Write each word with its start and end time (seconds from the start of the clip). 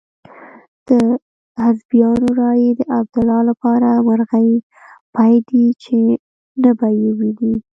د 0.87 0.89
حزبیانو 1.63 2.27
رایې 2.41 2.69
د 2.79 2.81
عبدالله 2.97 3.41
لپاره 3.49 3.89
مرغۍ 4.07 4.49
پۍ 5.15 5.33
دي 5.49 5.65
چې 5.83 5.97
نه 6.63 6.71
به 6.79 6.87
يې 6.99 7.09
وویني. 7.13 7.53